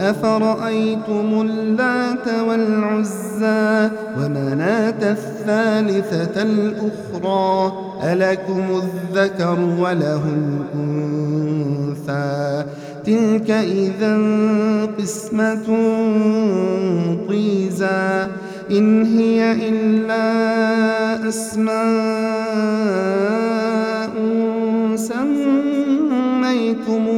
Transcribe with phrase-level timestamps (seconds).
[0.00, 10.22] أفرأيتم اللات والعزى ومناة الثالثة الأخرى ألكم الذكر وله
[10.74, 12.64] الأنثى
[13.06, 14.16] تلك إذا
[14.98, 15.66] قسمة
[17.28, 18.26] ضيزى
[18.70, 21.78] إن هي إلا أسماء
[24.96, 27.17] سميتموها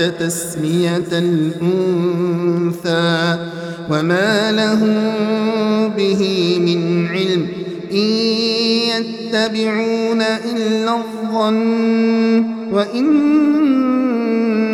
[0.00, 2.86] تسمية الأنثى
[3.90, 4.98] وما لهم
[5.96, 7.48] به من علم
[7.92, 8.08] إن
[8.96, 13.36] يتبعون إلا الظن وإن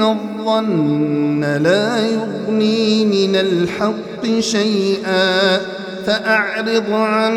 [0.03, 5.61] الظن لا يغني من الحق شيئا
[6.07, 7.35] فأعرض عن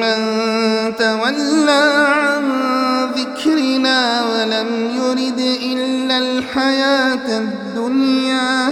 [0.00, 0.16] من
[0.98, 2.29] تولى عن
[6.40, 8.68] الحياة الدنيا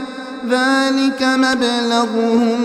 [0.51, 2.61] ذلك مبلغهم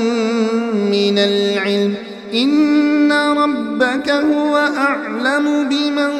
[0.91, 1.95] من العلم.
[2.33, 6.11] إن ربك هو أعلم بمن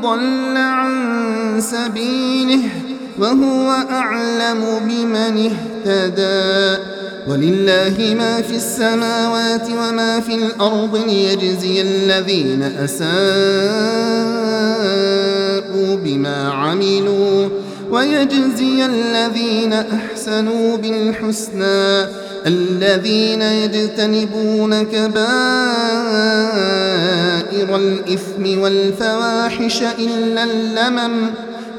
[0.00, 0.92] ضل عن
[1.60, 2.60] سبيله
[3.18, 6.82] وهو أعلم بمن اهتدى.
[7.28, 13.10] ولله ما في السماوات وما في الأرض ليجزي الذين أساءوا
[16.04, 17.48] بما عملوا.
[17.90, 22.06] ويجزي الذين أحسنوا بالحسنى
[22.46, 25.16] الذين يجتنبون كبائر
[27.76, 31.30] الإثم والفواحش إلا اللمم.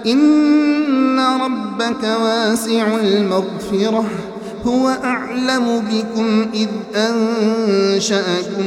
[0.06, 4.06] إن ربك واسع المغفرة.
[4.66, 8.66] هو أعلم بكم إذ أنشأكم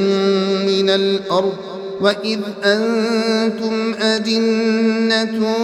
[0.66, 5.54] من الأرض وإذ أنتم أجنة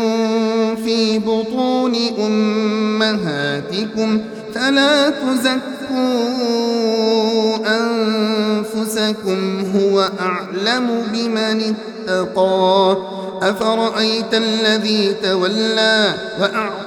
[0.85, 4.21] في بطون أمهاتكم
[4.55, 5.61] فلا تزكوا
[7.67, 11.75] أنفسكم هو أعلم بمن
[12.09, 12.97] اتقى
[13.43, 16.80] أفرأيت الذي تولى وأعطى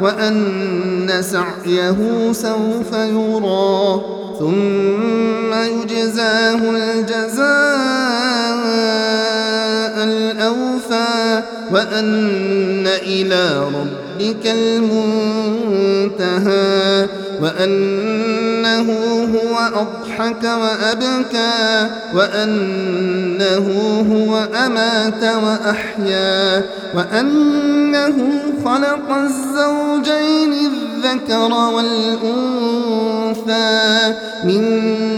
[0.00, 4.00] وأن سعيه سوف يرى
[4.38, 7.54] ثم يجزاه الجزاء
[10.04, 14.46] الأوفى وأن إلى ربك
[16.06, 16.38] المنتهى
[17.42, 18.92] وأنه
[19.34, 19.58] هو
[20.14, 23.66] أضحك وأبكى وأنه
[24.12, 26.64] هو أمات وأحيا
[26.94, 32.94] وأنه خلق الزوجين الذكر والأنثى
[34.44, 34.62] من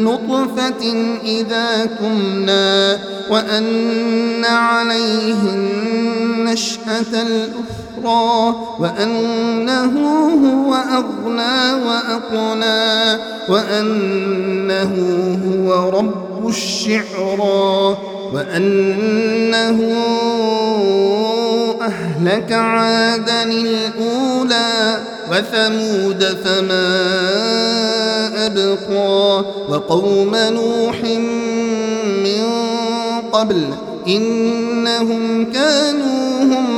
[0.05, 0.83] نطفة
[1.25, 2.99] إذا تمنى
[3.31, 7.86] وأن عليه النشأة الأخرى
[8.79, 9.93] وأنه
[10.45, 14.93] هو أغنى وأقنى وأنه
[15.47, 17.97] هو رب الشعرى
[18.35, 19.81] وأنه
[21.83, 24.99] أهلك عادا الأولى
[25.31, 27.07] وثمود فما
[28.47, 31.03] أبقى وقوم نوح
[32.25, 32.45] من
[33.33, 33.63] قبل
[34.09, 36.26] إنهم كانوا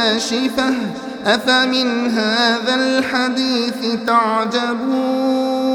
[0.00, 0.74] كاشفة
[1.26, 3.74] أفمن هذا الحديث
[4.06, 5.70] تعجبون؟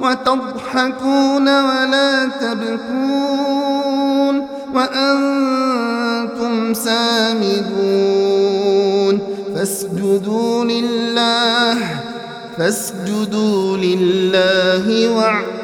[0.00, 7.70] وتضحكون ولا تبكون؟ وأنتم سامدون؟
[9.54, 11.78] فاسجدوا لله
[12.58, 15.59] فاسجدوا لله واعبدوا